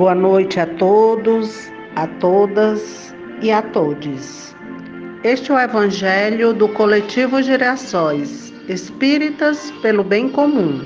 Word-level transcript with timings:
Boa 0.00 0.14
noite 0.14 0.58
a 0.58 0.64
todos, 0.64 1.70
a 1.94 2.06
todas 2.06 3.14
e 3.42 3.52
a 3.52 3.60
todos. 3.60 4.56
Este 5.22 5.52
é 5.52 5.54
o 5.54 5.58
Evangelho 5.58 6.54
do 6.54 6.70
Coletivo 6.70 7.42
Girassóis, 7.42 8.50
Espíritas 8.66 9.70
pelo 9.82 10.02
Bem 10.02 10.30
Comum. 10.30 10.80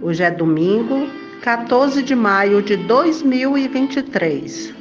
Hoje 0.00 0.22
é 0.22 0.30
domingo, 0.30 1.06
14 1.42 2.02
de 2.02 2.14
maio 2.14 2.62
de 2.62 2.78
2023. 2.78 4.74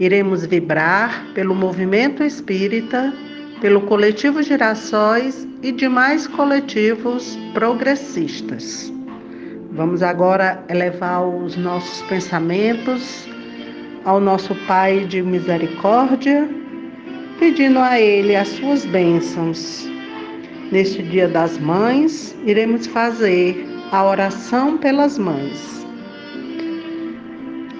Iremos 0.00 0.44
vibrar 0.44 1.24
pelo 1.34 1.54
movimento 1.54 2.24
espírita, 2.24 3.14
pelo 3.60 3.82
Coletivo 3.82 4.42
Girassóis 4.42 5.46
e 5.62 5.70
demais 5.70 6.26
coletivos 6.26 7.38
progressistas. 7.54 8.97
Vamos 9.78 10.02
agora 10.02 10.60
elevar 10.68 11.24
os 11.24 11.56
nossos 11.56 12.02
pensamentos 12.08 13.28
ao 14.04 14.18
nosso 14.18 14.52
Pai 14.66 15.04
de 15.04 15.22
misericórdia, 15.22 16.50
pedindo 17.38 17.78
a 17.78 18.00
Ele 18.00 18.34
as 18.34 18.48
suas 18.48 18.84
bênçãos. 18.84 19.88
Neste 20.72 21.00
Dia 21.00 21.28
das 21.28 21.58
Mães, 21.58 22.36
iremos 22.44 22.88
fazer 22.88 23.68
a 23.92 24.04
oração 24.04 24.78
pelas 24.78 25.16
mães. 25.16 25.86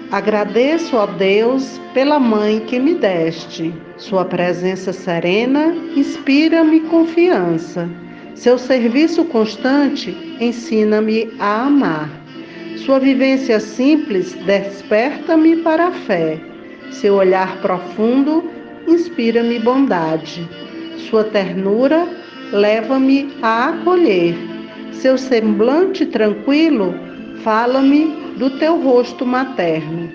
Agradeço 0.09 0.97
a 0.97 1.05
Deus 1.05 1.81
pela 1.93 2.17
mãe 2.17 2.61
que 2.61 2.79
me 2.79 2.95
deste. 2.95 3.73
Sua 3.97 4.23
presença 4.23 4.93
serena 4.93 5.75
inspira-me 5.97 6.79
confiança 6.79 7.89
seu 8.35 8.57
serviço 8.57 9.25
constante 9.25 10.28
ensina-me 10.39 11.31
a 11.39 11.65
amar. 11.65 12.09
Sua 12.77 12.99
vivência 12.99 13.59
simples 13.59 14.33
desperta-me 14.45 15.57
para 15.57 15.87
a 15.87 15.91
fé. 15.91 16.39
Seu 16.91 17.15
olhar 17.15 17.61
profundo 17.61 18.49
inspira-me 18.87 19.59
bondade. 19.59 20.47
Sua 21.09 21.23
ternura 21.25 22.07
leva-me 22.51 23.33
a 23.41 23.69
acolher. 23.69 24.35
Seu 24.93 25.17
semblante 25.17 26.05
tranquilo 26.05 26.95
fala-me 27.43 28.33
do 28.37 28.49
teu 28.51 28.81
rosto 28.81 29.25
materno. 29.25 30.09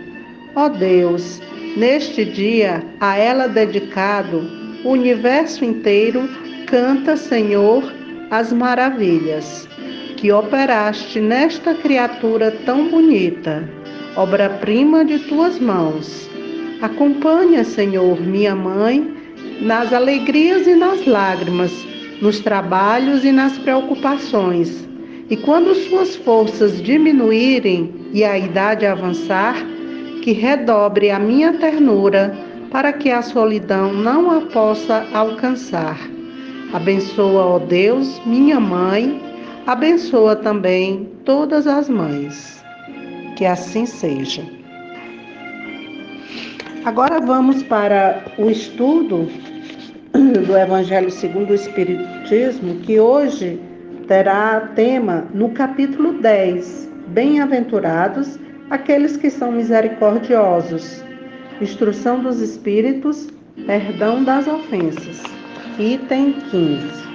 Ó 0.56 0.68
Deus, 0.68 1.40
neste 1.76 2.24
dia 2.24 2.82
a 3.00 3.16
ela 3.16 3.46
dedicado, 3.46 4.42
o 4.84 4.90
universo 4.90 5.64
inteiro 5.64 6.28
canta, 6.66 7.16
Senhor, 7.16 7.92
as 8.30 8.52
maravilhas 8.52 9.68
que 10.24 10.32
operaste 10.32 11.20
nesta 11.20 11.74
criatura 11.74 12.50
tão 12.64 12.88
bonita, 12.88 13.68
obra-prima 14.16 15.04
de 15.04 15.18
tuas 15.18 15.58
mãos. 15.58 16.30
Acompanha, 16.80 17.62
Senhor, 17.62 18.18
minha 18.22 18.56
mãe, 18.56 19.06
nas 19.60 19.92
alegrias 19.92 20.66
e 20.66 20.74
nas 20.74 21.04
lágrimas, 21.04 21.70
nos 22.22 22.40
trabalhos 22.40 23.22
e 23.22 23.30
nas 23.30 23.58
preocupações. 23.58 24.88
E 25.28 25.36
quando 25.36 25.74
suas 25.74 26.16
forças 26.16 26.82
diminuírem 26.82 27.92
e 28.10 28.24
a 28.24 28.38
idade 28.38 28.86
avançar, 28.86 29.56
que 30.22 30.32
redobre 30.32 31.10
a 31.10 31.18
minha 31.18 31.52
ternura 31.52 32.34
para 32.70 32.94
que 32.94 33.10
a 33.10 33.20
solidão 33.20 33.92
não 33.92 34.30
a 34.30 34.40
possa 34.40 35.06
alcançar. 35.12 35.98
Abençoa, 36.72 37.44
ó 37.44 37.58
Deus, 37.58 38.22
minha 38.24 38.58
mãe, 38.58 39.33
abençoa 39.66 40.36
também 40.36 41.10
todas 41.24 41.66
as 41.66 41.88
mães. 41.88 42.62
Que 43.36 43.46
assim 43.46 43.86
seja. 43.86 44.42
Agora 46.84 47.20
vamos 47.20 47.62
para 47.62 48.22
o 48.38 48.50
estudo 48.50 49.28
do 50.46 50.56
Evangelho 50.56 51.10
segundo 51.10 51.50
o 51.50 51.54
Espiritismo, 51.54 52.76
que 52.80 53.00
hoje 53.00 53.58
terá 54.06 54.60
tema 54.74 55.26
no 55.32 55.50
capítulo 55.50 56.12
10. 56.20 56.90
Bem-aventurados 57.08 58.38
aqueles 58.70 59.16
que 59.16 59.30
são 59.30 59.50
misericordiosos. 59.50 61.02
Instrução 61.60 62.22
dos 62.22 62.40
Espíritos, 62.40 63.28
perdão 63.66 64.22
das 64.22 64.46
ofensas. 64.46 65.22
Item 65.78 66.34
15. 66.50 67.13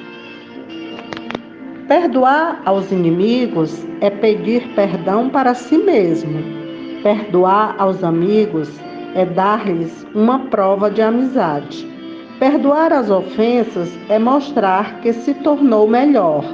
Perdoar 1.90 2.62
aos 2.66 2.92
inimigos 2.92 3.84
é 4.00 4.12
pedir 4.12 4.62
perdão 4.76 5.28
para 5.28 5.56
si 5.56 5.76
mesmo. 5.76 6.40
Perdoar 7.02 7.74
aos 7.80 8.04
amigos 8.04 8.70
é 9.16 9.26
dar-lhes 9.26 10.06
uma 10.14 10.38
prova 10.50 10.92
de 10.92 11.02
amizade. 11.02 11.88
Perdoar 12.38 12.94
as 12.94 13.10
ofensas 13.10 13.92
é 14.08 14.20
mostrar 14.20 15.02
que 15.02 15.12
se 15.12 15.34
tornou 15.34 15.88
melhor. 15.88 16.46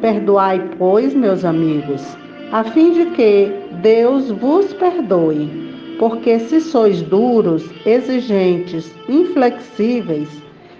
Perdoai, 0.00 0.60
pois, 0.76 1.14
meus 1.14 1.44
amigos, 1.44 2.18
a 2.50 2.64
fim 2.64 2.94
de 2.94 3.06
que 3.12 3.52
Deus 3.80 4.28
vos 4.32 4.74
perdoe. 4.74 5.96
Porque 6.00 6.40
se 6.40 6.60
sois 6.60 7.00
duros, 7.00 7.64
exigentes, 7.86 8.92
inflexíveis, 9.08 10.28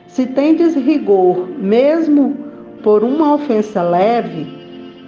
se 0.08 0.26
tendes 0.26 0.74
rigor, 0.74 1.48
mesmo 1.56 2.53
por 2.84 3.02
uma 3.02 3.34
ofensa 3.34 3.82
leve, 3.82 4.46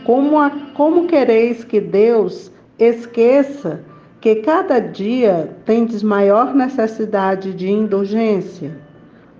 como, 0.04 0.40
a, 0.40 0.50
como 0.72 1.06
quereis 1.06 1.62
que 1.62 1.78
Deus 1.78 2.50
esqueça 2.78 3.84
que 4.18 4.36
cada 4.36 4.80
dia 4.80 5.54
tendes 5.66 6.02
maior 6.02 6.54
necessidade 6.54 7.52
de 7.52 7.70
indulgência? 7.70 8.78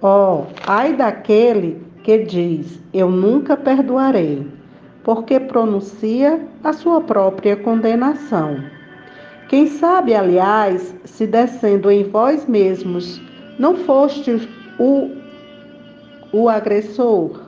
Ó, 0.02 0.42
oh, 0.42 0.46
ai 0.66 0.92
daquele 0.92 1.80
que 2.04 2.18
diz: 2.18 2.78
Eu 2.92 3.10
nunca 3.10 3.56
perdoarei, 3.56 4.46
porque 5.02 5.40
pronuncia 5.40 6.38
a 6.62 6.74
sua 6.74 7.00
própria 7.00 7.56
condenação. 7.56 8.62
Quem 9.48 9.66
sabe, 9.66 10.14
aliás, 10.14 10.94
se 11.04 11.26
descendo 11.26 11.90
em 11.90 12.04
vós 12.04 12.46
mesmos, 12.46 13.18
não 13.58 13.76
foste 13.76 14.46
o 14.78 15.10
o 16.32 16.50
agressor. 16.50 17.45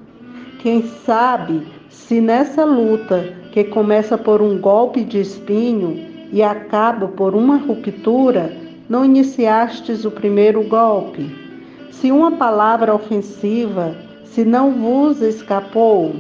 Quem 0.59 0.83
sabe 0.83 1.69
se 1.89 2.21
nessa 2.21 2.65
luta 2.65 3.33
que 3.53 3.63
começa 3.63 4.19
por 4.19 4.43
um 4.43 4.59
golpe 4.59 5.05
de 5.05 5.21
espinho 5.21 6.05
e 6.33 6.43
acaba 6.43 7.07
por 7.07 7.37
uma 7.37 7.59
ruptura, 7.59 8.53
não 8.89 9.05
iniciastes 9.05 10.05
o 10.05 10.11
primeiro 10.11 10.65
golpe? 10.65 11.33
Se 11.93 12.11
uma 12.11 12.33
palavra 12.33 12.93
ofensiva, 12.93 13.95
se 14.25 14.45
não 14.45 14.73
vos 14.73 15.23
escapou, 15.23 16.17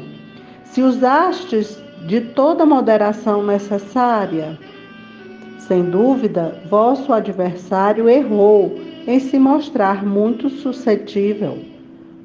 se 0.63 0.83
usastes 0.83 1.77
de 2.07 2.21
toda 2.21 2.63
a 2.63 2.67
moderação 2.67 3.45
necessária, 3.45 4.57
sem 5.59 5.83
dúvida, 5.83 6.63
vosso 6.71 7.13
adversário 7.13 8.09
errou 8.09 8.79
em 9.05 9.19
se 9.19 9.37
mostrar 9.37 10.07
muito 10.07 10.49
suscetível 10.49 11.59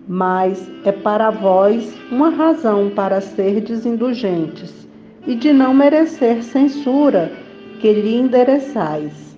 mas 0.08 0.70
é 0.84 0.92
para 0.92 1.30
vós 1.30 1.94
uma 2.12 2.30
razão 2.30 2.90
para 2.90 3.22
serdes 3.22 3.86
indulgentes 3.86 4.88
e 5.26 5.36
de 5.36 5.54
não 5.54 5.74
merecer 5.74 6.44
censura 6.44 7.32
que 7.80 7.92
lhe 7.92 8.16
endereçais. 8.16 9.38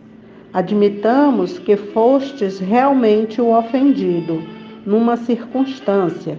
Admitamos 0.54 1.59
que 1.59 1.75
fostes 1.75 2.59
realmente 2.59 3.42
o 3.42 3.56
ofendido 3.56 4.42
numa 4.86 5.18
circunstância. 5.18 6.38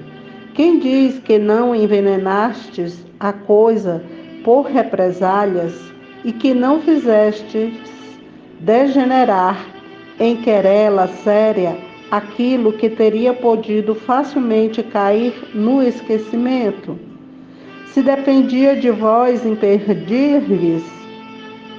Quem 0.54 0.78
diz 0.78 1.18
que 1.18 1.38
não 1.38 1.74
envenenastes 1.74 3.04
a 3.20 3.32
coisa 3.32 4.02
por 4.42 4.66
represálias 4.66 5.74
e 6.24 6.32
que 6.32 6.54
não 6.54 6.80
fizestes 6.80 7.74
degenerar 8.60 9.66
em 10.18 10.36
querela 10.36 11.06
séria 11.08 11.76
aquilo 12.10 12.72
que 12.72 12.88
teria 12.88 13.32
podido 13.32 13.94
facilmente 13.94 14.82
cair 14.82 15.34
no 15.54 15.82
esquecimento? 15.82 16.98
Se 17.86 18.02
dependia 18.02 18.76
de 18.76 18.90
vós 18.90 19.44
impedir-lhes, 19.44 20.84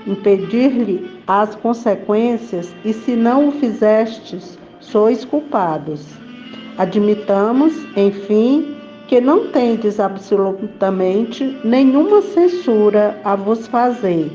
impedir-lhe 0.06 1.10
as 1.28 1.56
consequências, 1.56 2.74
e 2.84 2.94
se 2.94 3.16
não 3.16 3.50
o 3.50 3.52
fizestes, 3.52 4.58
sois 4.80 5.24
culpados. 5.24 6.06
Admitamos, 6.78 7.74
enfim, 7.96 8.76
que 9.08 9.22
não 9.22 9.48
tendes 9.52 10.00
absolutamente 10.00 11.58
nenhuma 11.64 12.22
censura 12.22 13.20
a 13.24 13.36
vos 13.36 13.68
fazer, 13.68 14.32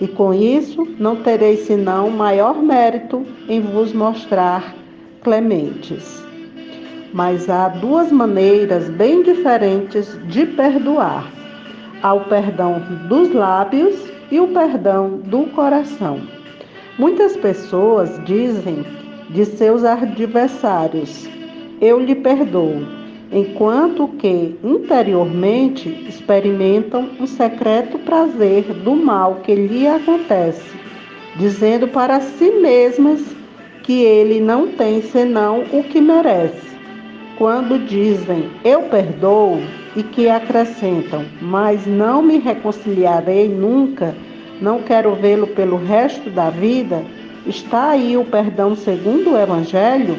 e 0.00 0.06
com 0.06 0.32
isso 0.32 0.86
não 0.98 1.16
tereis 1.16 1.66
senão 1.66 2.10
maior 2.10 2.62
mérito 2.62 3.24
em 3.48 3.60
vos 3.60 3.92
mostrar 3.92 4.83
clementes. 5.24 6.22
Mas 7.12 7.48
há 7.48 7.68
duas 7.68 8.12
maneiras 8.12 8.88
bem 8.90 9.22
diferentes 9.22 10.16
de 10.28 10.46
perdoar: 10.46 11.32
há 12.02 12.14
o 12.14 12.24
perdão 12.26 12.80
dos 13.08 13.32
lábios 13.32 13.96
e 14.30 14.38
o 14.38 14.48
perdão 14.48 15.18
do 15.24 15.46
coração. 15.46 16.20
Muitas 16.98 17.36
pessoas 17.36 18.20
dizem 18.24 18.84
de 19.30 19.44
seus 19.44 19.82
adversários: 19.82 21.28
Eu 21.80 21.98
lhe 21.98 22.14
perdoo, 22.14 22.82
enquanto 23.32 24.08
que 24.08 24.56
interiormente 24.62 25.88
experimentam 26.08 27.08
um 27.18 27.26
secreto 27.26 27.98
prazer 28.00 28.64
do 28.84 28.94
mal 28.94 29.36
que 29.36 29.54
lhe 29.54 29.86
acontece, 29.86 30.76
dizendo 31.36 31.88
para 31.88 32.20
si 32.20 32.50
mesmas 32.50 33.24
que 33.84 34.02
ele 34.02 34.40
não 34.40 34.68
tem 34.68 35.00
senão 35.00 35.64
o 35.72 35.84
que 35.84 36.00
merece. 36.00 36.74
Quando 37.38 37.78
dizem 37.86 38.50
eu 38.64 38.82
perdoo 38.82 39.60
e 39.94 40.02
que 40.02 40.28
acrescentam, 40.28 41.24
mas 41.40 41.86
não 41.86 42.20
me 42.20 42.38
reconciliarei 42.38 43.48
nunca 43.48 44.14
não 44.60 44.82
quero 44.82 45.14
vê-lo 45.14 45.48
pelo 45.48 45.76
resto 45.76 46.30
da 46.30 46.48
vida? 46.48 47.04
Está 47.46 47.90
aí 47.90 48.16
o 48.16 48.24
perdão 48.24 48.74
segundo 48.76 49.32
o 49.32 49.38
Evangelho? 49.38 50.16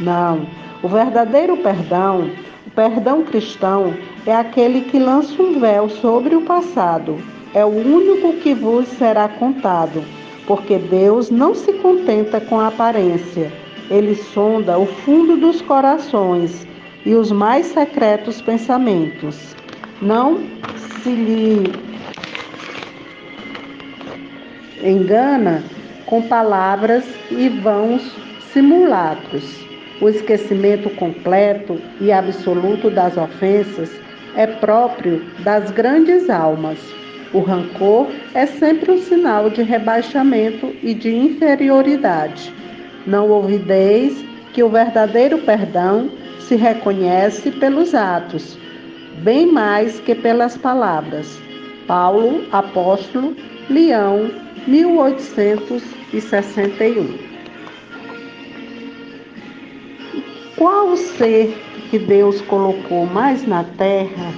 Não. 0.00 0.46
O 0.82 0.88
verdadeiro 0.88 1.56
perdão, 1.56 2.28
o 2.66 2.70
perdão 2.70 3.22
cristão, 3.22 3.94
é 4.26 4.34
aquele 4.34 4.82
que 4.82 4.98
lança 4.98 5.40
um 5.40 5.58
véu 5.58 5.88
sobre 5.88 6.34
o 6.34 6.42
passado. 6.42 7.16
É 7.54 7.64
o 7.64 7.68
único 7.68 8.34
que 8.34 8.52
vos 8.52 8.86
será 8.88 9.28
contado, 9.28 10.02
porque 10.46 10.78
Deus 10.78 11.30
não 11.30 11.54
se 11.54 11.72
contenta 11.74 12.40
com 12.40 12.60
a 12.60 12.68
aparência. 12.68 13.52
Ele 13.90 14.14
sonda 14.14 14.78
o 14.78 14.86
fundo 14.86 15.36
dos 15.36 15.60
corações 15.62 16.66
e 17.04 17.14
os 17.14 17.30
mais 17.30 17.66
secretos 17.66 18.40
pensamentos. 18.40 19.54
Não 20.00 20.40
se 21.02 21.10
lhe 21.10 21.72
engana 24.82 25.62
com 26.06 26.22
palavras 26.22 27.04
e 27.30 27.48
vãos 27.48 28.02
simulacros. 28.52 29.64
O 30.00 30.08
esquecimento 30.08 30.90
completo 30.90 31.80
e 32.00 32.12
absoluto 32.12 32.90
das 32.90 33.16
ofensas 33.16 33.90
é 34.36 34.46
próprio 34.46 35.24
das 35.42 35.70
grandes 35.70 36.28
almas. 36.28 36.78
O 37.32 37.40
rancor 37.40 38.06
é 38.34 38.46
sempre 38.46 38.92
um 38.92 38.98
sinal 38.98 39.48
de 39.50 39.62
rebaixamento 39.62 40.74
e 40.82 40.94
de 40.94 41.14
inferioridade. 41.14 42.52
Não 43.06 43.30
ouvideis 43.30 44.24
que 44.52 44.62
o 44.62 44.68
verdadeiro 44.68 45.38
perdão 45.38 46.10
se 46.40 46.56
reconhece 46.56 47.50
pelos 47.50 47.94
atos, 47.94 48.58
bem 49.18 49.50
mais 49.50 49.98
que 50.00 50.14
pelas 50.14 50.54
palavras. 50.56 51.40
Paulo, 51.86 52.44
apóstolo, 52.52 53.34
Leão, 53.68 54.30
1861. 54.66 57.18
Qual 60.56 60.88
o 60.88 60.96
ser 60.96 61.54
que 61.90 61.98
Deus 61.98 62.40
colocou 62.42 63.06
mais 63.06 63.44
na 63.46 63.64
terra 63.64 64.32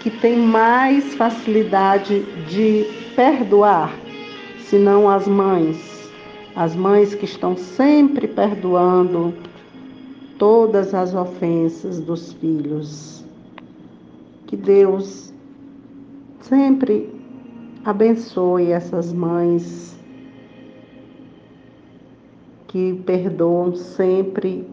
que 0.00 0.10
tem 0.10 0.36
mais 0.36 1.14
facilidade 1.14 2.20
de 2.48 2.84
perdoar, 3.14 3.94
senão 4.60 5.08
as 5.08 5.28
mães? 5.28 6.10
As 6.56 6.74
mães 6.74 7.14
que 7.14 7.24
estão 7.24 7.56
sempre 7.56 8.26
perdoando 8.26 9.32
todas 10.38 10.92
as 10.94 11.14
ofensas 11.14 12.00
dos 12.00 12.32
filhos. 12.32 13.24
Que 14.46 14.56
Deus 14.56 15.32
sempre 16.40 17.20
Abençoe 17.82 18.72
essas 18.72 19.10
mães 19.10 19.98
que 22.68 22.92
perdoam 23.06 23.74
sempre 23.74 24.68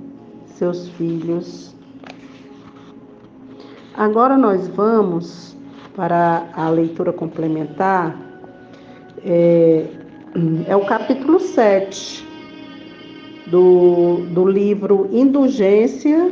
seus 0.46 0.90
filhos. 0.90 1.74
Agora 3.98 4.38
nós 4.38 4.68
vamos 4.68 5.58
para 5.96 6.48
a 6.54 6.70
leitura 6.70 7.12
complementar. 7.12 8.16
É, 9.26 9.86
é 10.68 10.76
o 10.76 10.86
capítulo 10.86 11.40
7 11.40 12.26
do, 13.48 14.26
do 14.32 14.46
livro 14.46 15.10
Indulgência, 15.12 16.32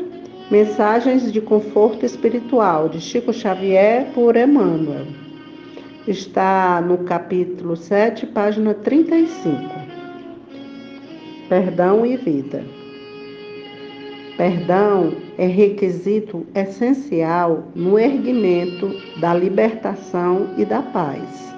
Mensagens 0.50 1.32
de 1.32 1.42
Conforto 1.42 2.06
Espiritual, 2.06 2.88
de 2.88 3.02
Chico 3.02 3.34
Xavier 3.34 4.12
por 4.14 4.38
Emmanuel 4.38 5.26
está 6.08 6.82
no 6.82 7.00
capítulo 7.00 7.76
7, 7.76 8.28
página 8.28 8.74
35. 8.74 9.58
Perdão 11.50 12.06
e 12.06 12.16
vida. 12.16 12.64
Perdão 14.38 15.14
é 15.38 15.46
requisito 15.48 16.46
essencial 16.54 17.64
no 17.74 17.98
erguimento 17.98 18.92
da 19.22 19.34
libertação 19.34 20.50
e 20.58 20.66
da 20.66 20.82
paz. 20.82 21.56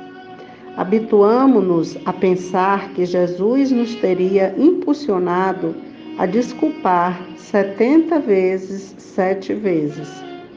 Habituamo-nos 0.75 1.97
a 2.05 2.13
pensar 2.13 2.93
que 2.93 3.03
Jesus 3.03 3.71
nos 3.71 3.95
teria 3.95 4.53
impulsionado 4.55 5.75
a 6.19 6.27
desculpar 6.27 7.19
setenta 7.35 8.19
vezes, 8.19 8.93
sete 8.99 9.55
vezes, 9.55 10.07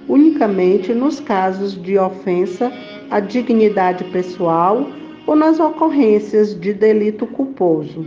unicamente 0.07 0.93
nos 0.93 1.21
casos 1.21 1.81
de 1.81 1.97
ofensa 1.97 2.71
a 3.11 3.19
dignidade 3.19 4.05
pessoal 4.05 4.87
ou 5.27 5.35
nas 5.35 5.59
ocorrências 5.59 6.59
de 6.61 6.75
delito 6.75 7.27
culposo. 7.27 8.07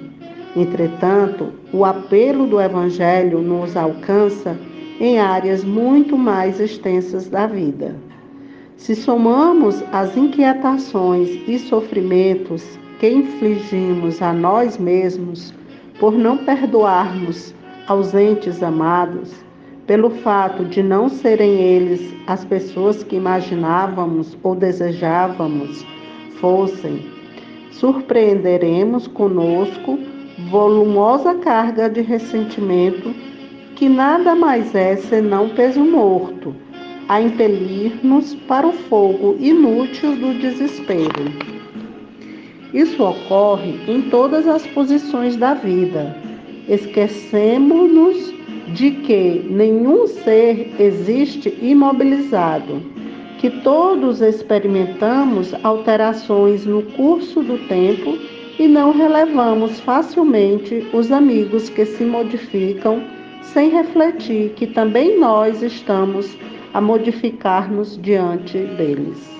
Entretanto, 0.55 1.51
o 1.73 1.83
apelo 1.83 2.45
do 2.45 2.61
Evangelho 2.61 3.39
nos 3.41 3.75
alcança 3.75 4.55
em 4.99 5.19
áreas 5.19 5.63
muito 5.63 6.15
mais 6.15 6.59
extensas 6.59 7.27
da 7.27 7.47
vida. 7.47 7.95
Se 8.77 8.95
somamos 8.95 9.83
as 9.91 10.15
inquietações 10.15 11.29
e 11.47 11.57
sofrimentos 11.57 12.63
que 12.99 13.09
infligimos 13.09 14.21
a 14.21 14.31
nós 14.31 14.77
mesmos 14.77 15.53
por 15.99 16.13
não 16.13 16.37
perdoarmos 16.37 17.53
aos 17.87 18.13
entes 18.13 18.61
amados, 18.61 19.33
pelo 19.87 20.09
fato 20.09 20.63
de 20.65 20.81
não 20.83 21.09
serem 21.09 21.51
eles 21.51 22.13
as 22.27 22.45
pessoas 22.45 23.03
que 23.03 23.15
imaginávamos 23.15 24.37
ou 24.43 24.55
desejávamos 24.55 25.85
fossem, 26.39 27.05
surpreenderemos 27.71 29.07
conosco 29.07 29.99
volumosa 30.49 31.35
carga 31.35 31.89
de 31.89 32.01
ressentimento 32.01 33.13
que 33.75 33.89
nada 33.89 34.35
mais 34.35 34.73
é 34.75 34.95
senão 34.95 35.49
peso 35.49 35.79
morto, 35.79 36.55
a 37.09 37.21
impelir-nos 37.21 38.33
para 38.47 38.67
o 38.67 38.71
fogo 38.71 39.35
inútil 39.39 40.15
do 40.15 40.39
desespero. 40.39 41.31
Isso 42.73 43.03
ocorre 43.03 43.79
em 43.87 44.03
todas 44.03 44.47
as 44.47 44.65
posições 44.67 45.35
da 45.35 45.53
vida. 45.53 46.15
Esquecemos-nos 46.67 48.33
de 48.73 48.91
que 48.91 49.45
nenhum 49.49 50.07
ser 50.07 50.73
existe 50.79 51.53
imobilizado, 51.61 52.81
que 53.37 53.49
todos 53.49 54.21
experimentamos 54.21 55.53
alterações 55.63 56.65
no 56.65 56.81
curso 56.81 57.43
do 57.43 57.57
tempo 57.67 58.17
e 58.59 58.67
não 58.67 58.91
relevamos 58.91 59.79
facilmente 59.79 60.87
os 60.93 61.11
amigos 61.11 61.69
que 61.69 61.85
se 61.85 62.03
modificam 62.03 63.03
sem 63.41 63.69
refletir 63.69 64.51
que 64.55 64.67
também 64.67 65.19
nós 65.19 65.61
estamos 65.61 66.37
a 66.73 66.81
modificar-nos 66.81 68.01
diante 68.01 68.57
deles. 68.57 69.31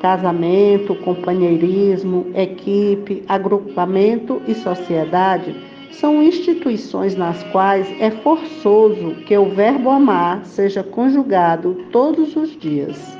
Casamento, 0.00 0.94
companheirismo, 0.94 2.26
equipe, 2.34 3.22
agrupamento 3.28 4.40
e 4.48 4.54
sociedade 4.54 5.54
são 5.92 6.22
instituições 6.22 7.14
nas 7.14 7.42
quais 7.44 7.86
é 8.00 8.10
forçoso 8.10 9.16
que 9.26 9.36
o 9.36 9.50
verbo 9.50 9.90
amar 9.90 10.44
seja 10.46 10.82
conjugado 10.82 11.76
todos 11.92 12.34
os 12.36 12.56
dias. 12.58 13.18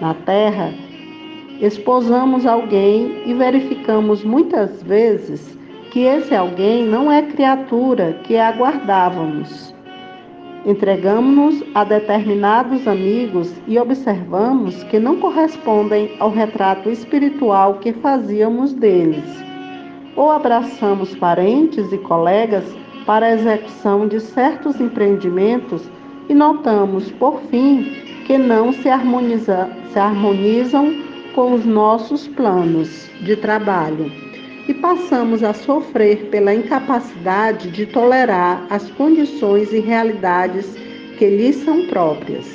Na 0.00 0.12
Terra, 0.12 0.74
esposamos 1.60 2.46
alguém 2.46 3.22
e 3.26 3.34
verificamos 3.34 4.24
muitas 4.24 4.82
vezes 4.82 5.58
que 5.90 6.00
esse 6.00 6.34
alguém 6.34 6.84
não 6.84 7.10
é 7.10 7.22
criatura 7.22 8.18
que 8.24 8.36
aguardávamos. 8.36 9.74
Entregamos-nos 10.66 11.62
a 11.74 11.84
determinados 11.84 12.88
amigos 12.88 13.52
e 13.66 13.78
observamos 13.78 14.82
que 14.84 14.98
não 14.98 15.16
correspondem 15.16 16.16
ao 16.18 16.30
retrato 16.30 16.90
espiritual 16.90 17.74
que 17.74 17.92
fazíamos 17.92 18.72
deles 18.72 19.44
ou 20.16 20.30
abraçamos 20.30 21.14
parentes 21.16 21.92
e 21.92 21.98
colegas 21.98 22.64
para 23.06 23.26
a 23.26 23.32
execução 23.32 24.06
de 24.08 24.20
certos 24.20 24.80
empreendimentos 24.80 25.82
e 26.28 26.34
notamos, 26.34 27.10
por 27.12 27.40
fim, 27.50 27.84
que 28.26 28.38
não 28.38 28.72
se, 28.72 28.88
harmoniza, 28.88 29.68
se 29.92 29.98
harmonizam 29.98 30.94
com 31.34 31.52
os 31.52 31.64
nossos 31.64 32.28
planos 32.28 33.10
de 33.22 33.36
trabalho. 33.36 34.10
e 34.66 34.72
passamos 34.72 35.44
a 35.44 35.52
sofrer 35.52 36.30
pela 36.30 36.54
incapacidade 36.54 37.70
de 37.70 37.84
tolerar 37.84 38.66
as 38.70 38.90
condições 38.92 39.70
e 39.74 39.78
realidades 39.78 40.74
que 41.18 41.26
lhes 41.26 41.56
são 41.56 41.86
próprias. 41.86 42.46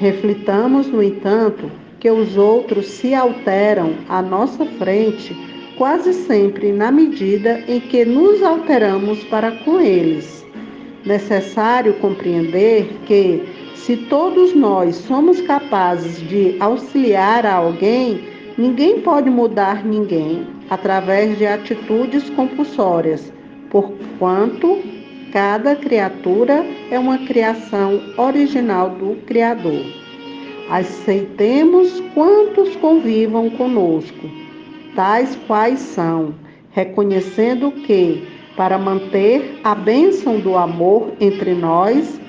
Reflitamos, 0.00 0.86
no 0.86 1.02
entanto, 1.02 1.70
que 2.00 2.10
os 2.10 2.36
outros 2.38 2.86
se 2.86 3.14
alteram 3.14 3.94
à 4.08 4.22
nossa 4.22 4.64
frente 4.64 5.36
quase 5.76 6.12
sempre 6.12 6.72
na 6.72 6.90
medida 6.90 7.62
em 7.68 7.78
que 7.78 8.04
nos 8.04 8.42
alteramos 8.42 9.22
para 9.24 9.52
com 9.52 9.80
eles. 9.80 10.46
Necessário 11.04 11.94
compreender 11.94 12.88
que, 13.06 13.42
se 13.84 13.96
todos 13.96 14.54
nós 14.54 14.96
somos 14.96 15.40
capazes 15.40 16.20
de 16.28 16.56
auxiliar 16.60 17.46
a 17.46 17.54
alguém, 17.54 18.20
ninguém 18.56 19.00
pode 19.00 19.30
mudar 19.30 19.84
ninguém 19.84 20.46
através 20.68 21.38
de 21.38 21.46
atitudes 21.46 22.28
compulsórias, 22.30 23.32
porquanto 23.70 24.78
cada 25.32 25.76
criatura 25.76 26.64
é 26.90 26.98
uma 26.98 27.18
criação 27.18 28.00
original 28.16 28.90
do 28.90 29.16
Criador. 29.26 29.84
Aceitemos 30.68 32.02
quantos 32.14 32.76
convivam 32.76 33.48
conosco, 33.50 34.28
tais 34.94 35.34
quais 35.46 35.78
são, 35.78 36.34
reconhecendo 36.72 37.70
que, 37.70 38.26
para 38.56 38.76
manter 38.76 39.60
a 39.64 39.74
bênção 39.74 40.40
do 40.40 40.56
amor 40.56 41.12
entre 41.20 41.54
nós, 41.54 42.20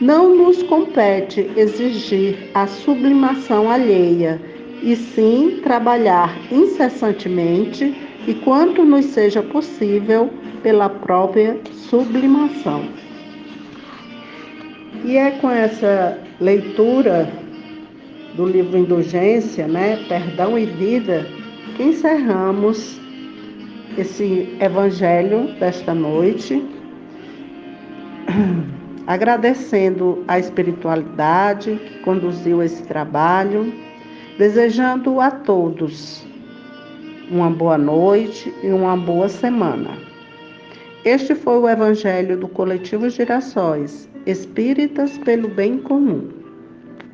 não 0.00 0.34
nos 0.36 0.62
compete 0.64 1.50
exigir 1.56 2.50
a 2.54 2.66
sublimação 2.66 3.70
alheia, 3.70 4.40
e 4.82 4.94
sim 4.94 5.60
trabalhar 5.62 6.36
incessantemente 6.52 7.94
e 8.26 8.34
quanto 8.34 8.84
nos 8.84 9.06
seja 9.06 9.42
possível 9.42 10.30
pela 10.62 10.88
própria 10.88 11.58
sublimação. 11.72 12.84
E 15.04 15.16
é 15.16 15.30
com 15.32 15.50
essa 15.50 16.18
leitura 16.40 17.30
do 18.34 18.44
livro 18.46 18.76
Indulgência, 18.76 19.66
né, 19.66 20.04
Perdão 20.08 20.58
e 20.58 20.66
Vida, 20.66 21.26
que 21.76 21.82
encerramos 21.84 23.00
esse 23.96 24.56
evangelho 24.60 25.54
desta 25.58 25.94
noite, 25.94 26.62
agradecendo 29.06 30.24
a 30.26 30.38
espiritualidade 30.38 31.76
que 31.76 32.00
conduziu 32.00 32.62
esse 32.62 32.82
trabalho, 32.82 33.72
desejando 34.38 35.20
a 35.20 35.30
todos 35.30 36.26
uma 37.30 37.50
boa 37.50 37.78
noite 37.78 38.52
e 38.62 38.68
uma 38.68 38.96
boa 38.96 39.28
semana. 39.28 39.90
Este 41.04 41.34
foi 41.34 41.58
o 41.58 41.68
evangelho 41.68 42.36
do 42.36 42.48
coletivo 42.48 43.08
Girassóis, 43.08 44.08
Espíritas 44.26 45.16
pelo 45.18 45.48
Bem 45.48 45.78
Comum. 45.78 46.35